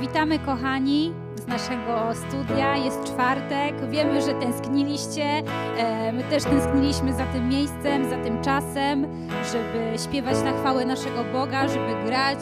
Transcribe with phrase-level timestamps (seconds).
[0.00, 2.76] Witamy kochani z naszego studia.
[2.76, 3.90] Jest czwartek.
[3.90, 5.24] Wiemy, że tęskniliście.
[5.76, 9.06] E, my też tęskniliśmy za tym miejscem, za tym czasem,
[9.52, 12.38] żeby śpiewać na chwałę naszego Boga, żeby grać.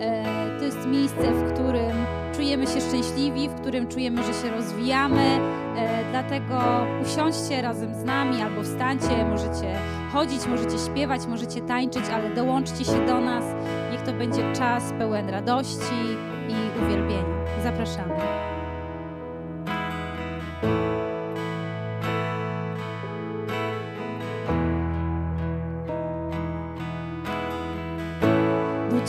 [0.00, 5.40] E, to jest miejsce, w którym czujemy się szczęśliwi, w którym czujemy, że się rozwijamy.
[5.76, 6.60] E, dlatego
[7.02, 9.24] usiądźcie razem z nami albo wstańcie.
[9.30, 9.78] Możecie
[10.12, 13.44] chodzić, możecie śpiewać, możecie tańczyć, ale dołączcie się do nas.
[13.92, 16.16] Niech to będzie czas pełen radości
[16.50, 17.24] i uwielbienia.
[17.62, 18.14] Zapraszamy.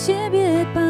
[0.08, 0.81] Ciebie, Panie,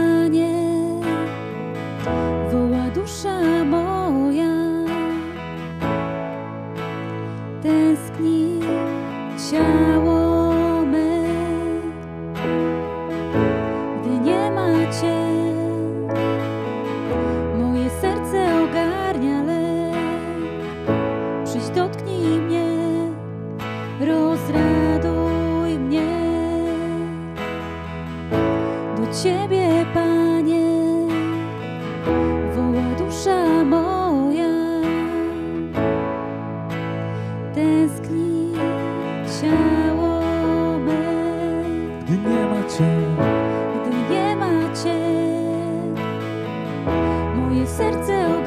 [47.78, 48.41] serce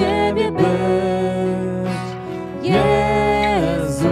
[0.00, 0.66] Ciebie być.
[2.62, 4.08] Jezu,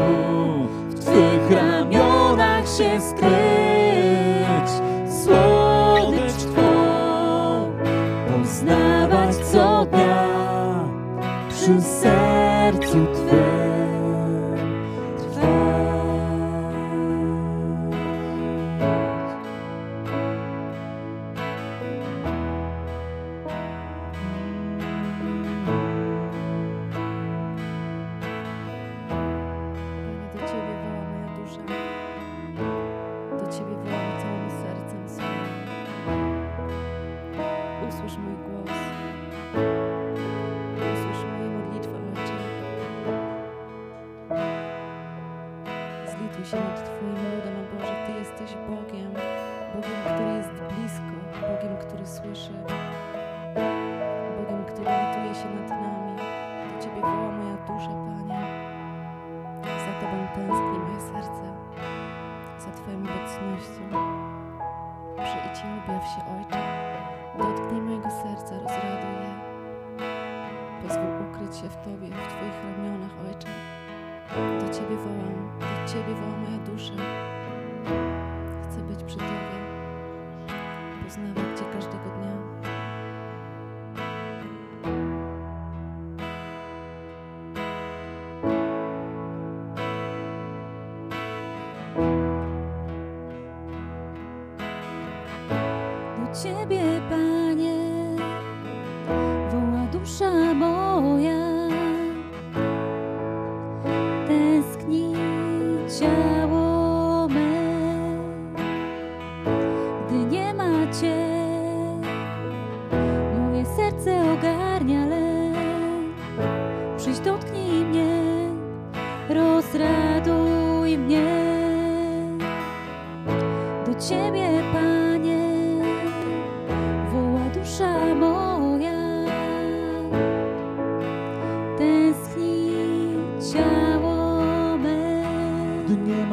[0.88, 4.71] w Twych ramionach się skryć,
[5.22, 7.71] słodycz Twą
[8.28, 10.28] poznawać co dnia
[11.48, 12.28] przy sercu
[46.50, 47.94] się nad Twoim ludem, o Boże.
[48.06, 48.50] Ty jesteś.
[48.69, 48.97] Bogiem,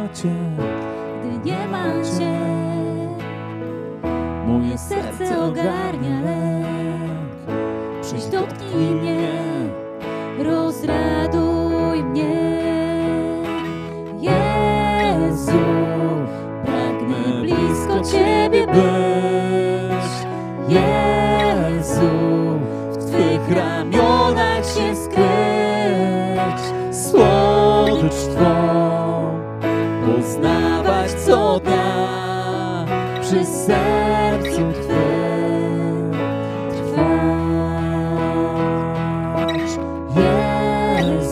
[0.05, 0.35] ma Cię,
[1.19, 1.83] gdy nie ma
[2.17, 2.39] Cię.
[4.47, 7.59] moje serce ogarnia lęk.
[8.01, 9.29] Przyjdź, dotknij mnie,
[10.39, 12.61] rozraduj mnie.
[14.21, 15.65] Jezu,
[16.65, 18.44] pragnę blisko Ciebie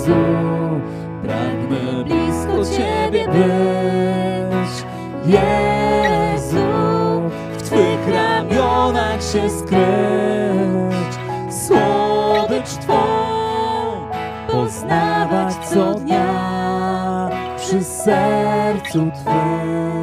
[0.04, 0.82] Jezu,
[1.24, 4.86] pragnę blisko Ciebie być.
[5.26, 6.58] Jezu,
[7.58, 11.20] w Twych ramionach się skryć,
[11.68, 13.04] słodycz Twą
[14.52, 20.03] poznawać co dnia przy sercu Twym.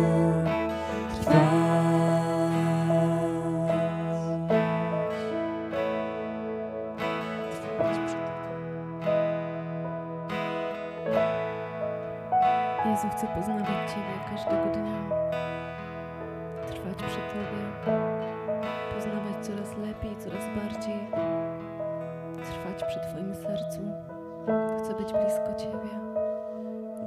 [24.91, 25.91] Chcę być blisko Ciebie.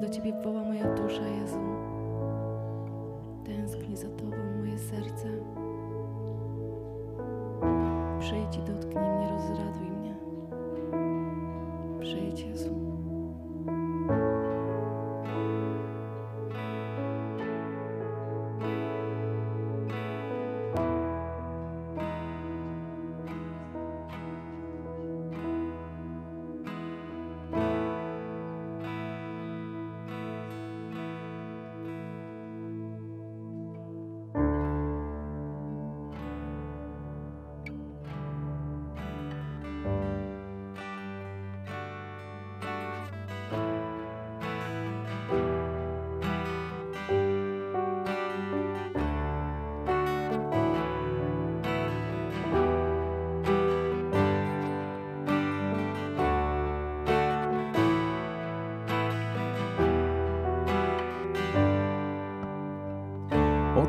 [0.02, 1.60] Do Ciebie woła moja dusza, Jezu.
[3.46, 5.28] Tęskni za Tobą moje serce.
[8.20, 10.16] Przyjdź i dotknij mnie, rozraduj mnie.
[12.00, 12.46] Przyjdź,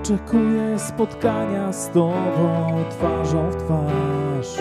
[0.04, 4.58] Oczekuję spotkania z Tobą twarzą w twarz.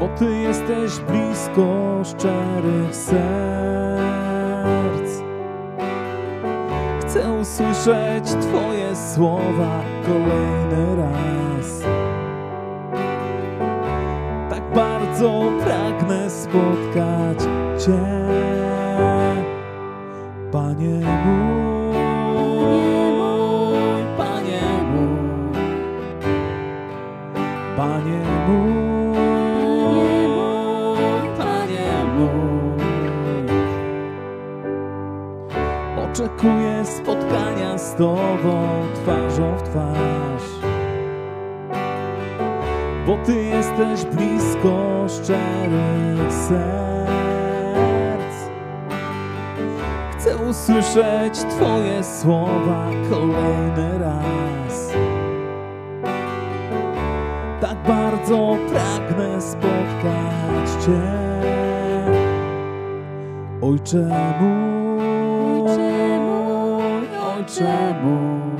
[0.00, 3.22] Bo Ty jesteś blisko szczerych serc.
[7.00, 11.82] Chcę usłyszeć Twoje słowa kolejny raz.
[14.50, 17.38] Tak bardzo pragnę spotkać
[17.84, 18.00] Cię,
[20.52, 21.55] Panie mój.
[37.96, 40.42] Z Tobą twarzą w twarz,
[43.06, 46.66] bo Ty jesteś blisko szczerych serc.
[50.12, 54.92] Chcę usłyszeć Twoje słowa kolejny raz.
[57.60, 61.00] Tak bardzo pragnę spotkać Cię,
[63.62, 64.65] Ojcze mój,
[68.02, 68.56] Mój.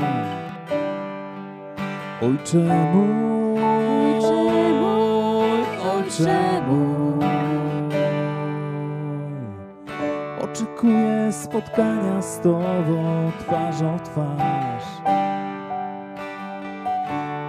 [10.40, 14.84] Oczekuję spotkania z Tobą twarzą twarz.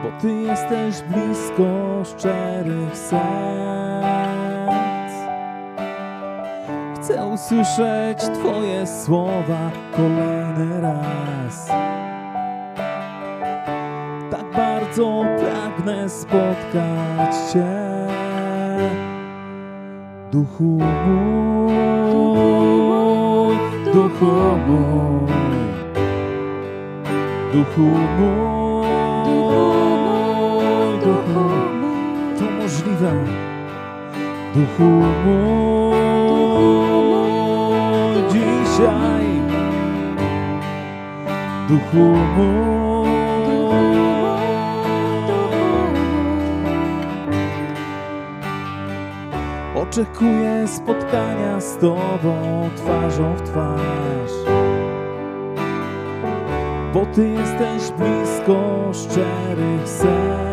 [0.04, 3.87] Bo Ty jesteś blisko szczerych serc.
[7.18, 11.68] Chcę usłyszeć Twoje słowa kolejny raz.
[14.32, 18.08] Tak bardzo pragnę spotkać Cię,
[20.32, 22.38] Duchu mój,
[23.94, 24.26] Duchu
[24.68, 25.28] mój,
[27.54, 27.82] Duchu
[28.20, 28.88] mój,
[31.00, 31.50] Duchu
[32.40, 33.12] to możliwe.
[34.56, 34.84] Duchu
[35.26, 36.17] mój,
[38.38, 39.42] dzisiaj,
[41.70, 42.14] Duchu
[49.76, 54.32] Oczekuję spotkania z Tobą twarzą w twarz.
[56.94, 60.47] Bo Ty jesteś blisko szczerych serc.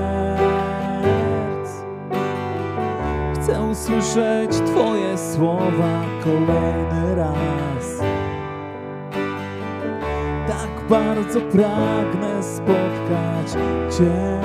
[3.85, 7.99] Usłyszeć Twoje słowa kolejny raz.
[10.49, 13.53] Tak bardzo pragnę spotkać
[13.99, 14.41] Cię,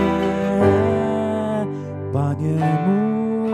[2.13, 3.51] Panie mój,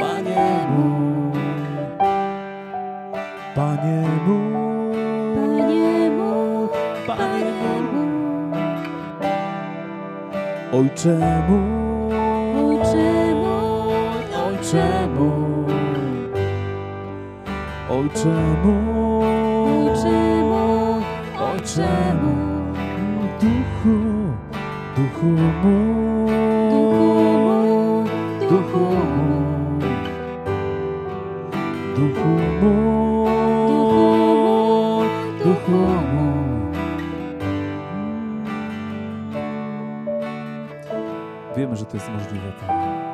[0.00, 1.32] Panie mój,
[3.54, 4.58] Panie mój,
[7.06, 7.48] Panie
[11.48, 11.85] mój,
[14.66, 15.74] Ojcze mój,
[17.90, 19.26] Ojcze mój,
[19.78, 21.02] Ojcze mój,
[21.52, 23.96] Ojcze mój, Duchu,
[24.96, 25.26] Duchu
[25.62, 26.30] mój,
[28.50, 28.84] Duchu
[29.16, 29.84] mój,
[31.96, 32.28] Duchu
[32.60, 33.46] mój,
[35.44, 35.70] Duchu
[36.14, 36.72] mój.
[41.56, 43.05] Wiemy, że to jest możliwe, Panie.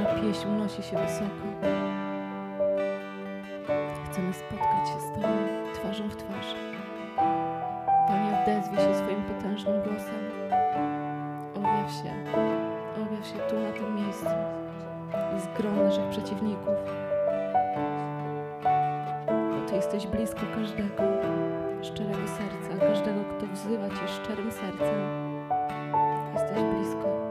[0.00, 1.44] Nasza pieśń unosi się wysoko.
[4.10, 5.28] Chcemy spotkać się z Tobą
[5.74, 6.54] twarzą w twarz.
[8.08, 10.30] Panie, odezwij się swoim potężnym głosem.
[11.54, 12.12] Objaw się,
[13.02, 14.26] objaw się tu na tym miejscu.
[15.34, 16.74] Jest grom naszych przeciwników.
[19.26, 21.02] Bo Ty jesteś blisko każdego,
[21.82, 25.00] szczerego serca, każdego, kto wzywa Cię szczerym sercem.
[26.34, 27.23] Jesteś blisko.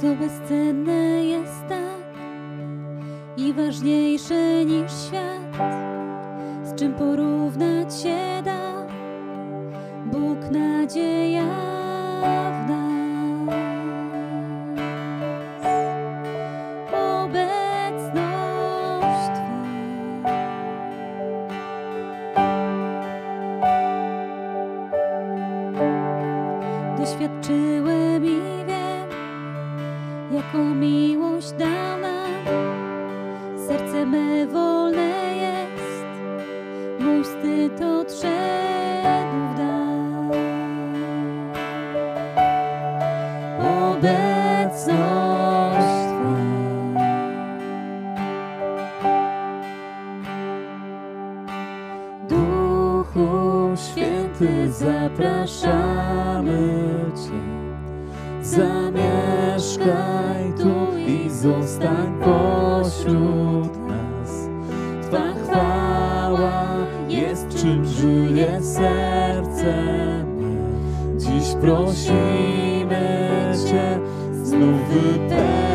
[0.00, 2.06] Co bezcenne jest tak
[3.36, 5.56] i ważniejsze niż świat,
[6.64, 8.86] z czym porównać się da
[10.06, 11.44] Bóg nadzieja
[12.52, 13.56] w nas.
[17.22, 18.20] Obecność
[19.34, 19.66] Twa.
[26.98, 28.85] Doświadczyłem i wiem,
[30.30, 32.26] jaką miłość dał nam.
[33.68, 36.06] Serce me wolne jest,
[37.00, 39.86] mój wstyd odszedł w dal.
[43.92, 44.96] Obecność
[46.08, 46.36] Twa.
[52.28, 56.60] Duchu Święty, zapraszamy
[57.14, 57.66] Cię.
[61.46, 64.48] Zostań pośród nas.
[65.02, 66.64] Twa chwała
[67.08, 69.74] jest czym żyje serce.
[71.16, 74.00] Dziś prosimy Cię,
[74.42, 75.65] znów wypełnij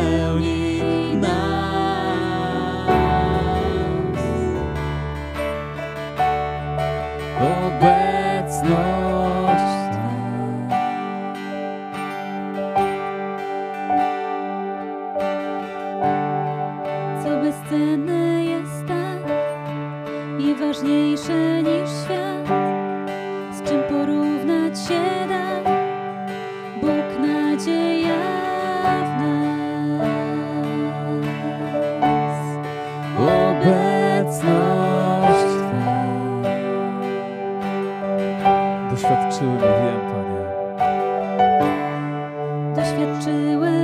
[39.42, 40.42] Wiem, Panie.
[42.76, 43.81] Doświadczyłem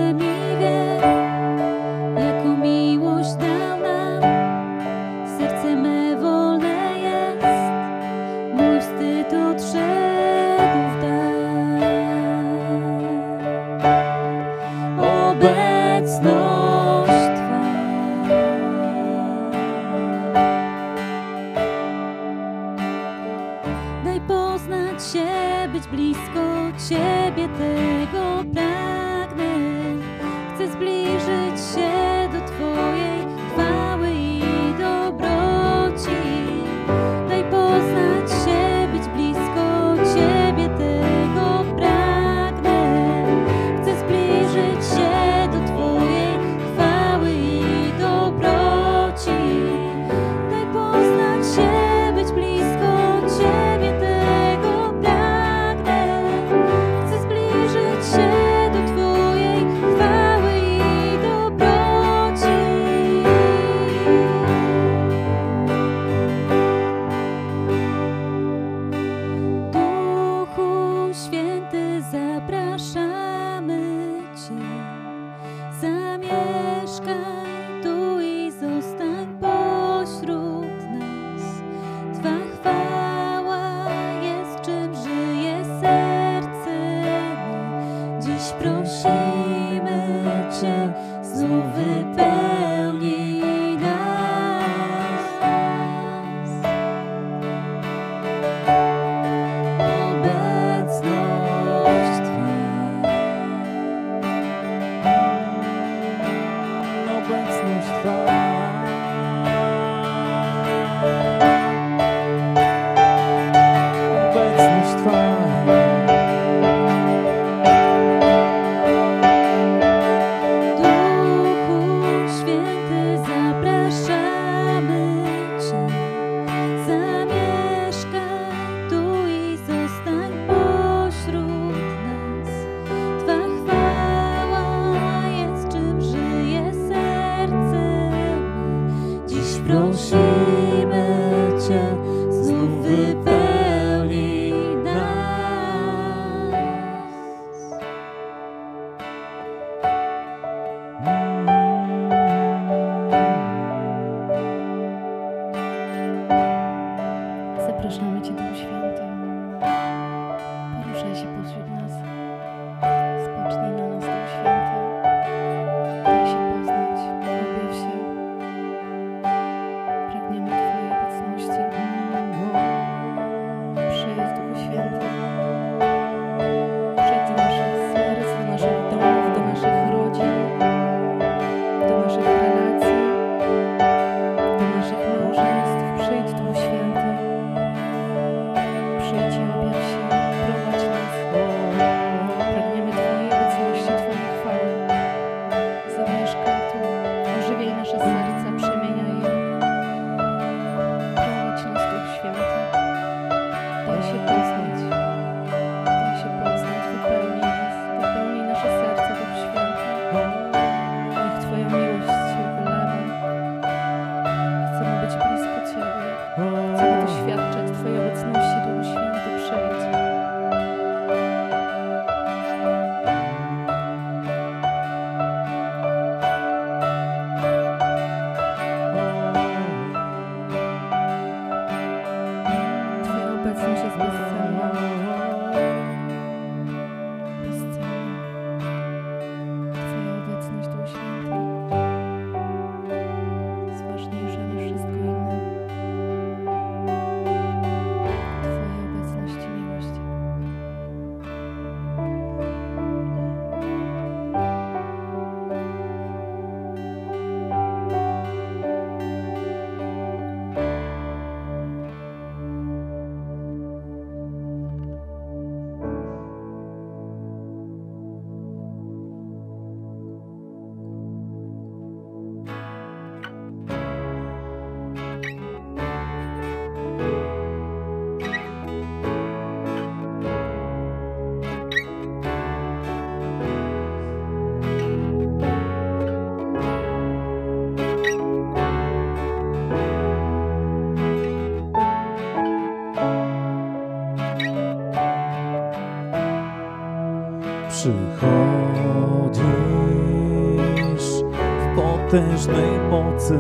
[302.19, 303.39] potężnej mocy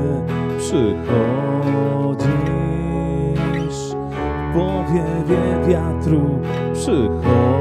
[0.58, 0.98] przychodzisz.
[4.50, 6.40] W powiewie wiatru
[6.74, 7.57] przychodzisz.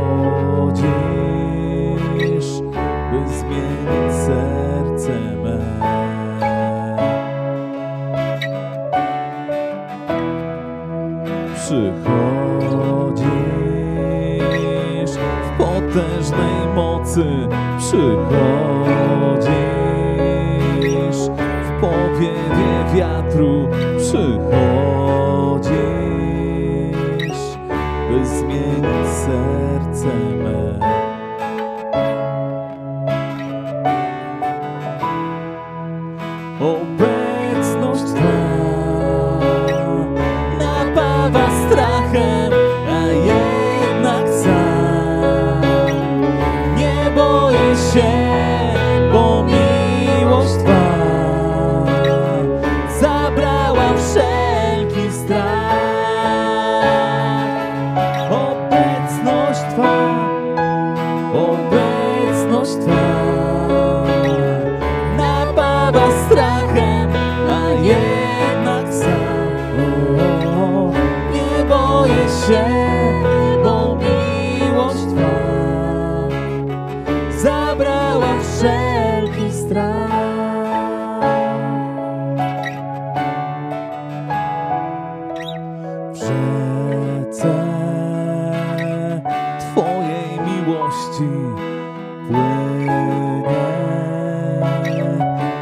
[47.98, 48.27] change.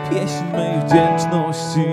[0.10, 1.86] Pieśń mej wdzięczności.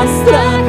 [0.00, 0.59] mostra.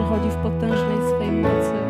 [0.00, 1.89] Przychodzi w potężnej swej mocy.